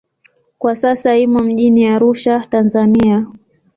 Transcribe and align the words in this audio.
Kwa 0.59 0.75
sasa 0.75 1.17
imo 1.17 1.39
mjini 1.39 1.85
Arusha, 1.87 2.39
Tanzania. 2.39 3.25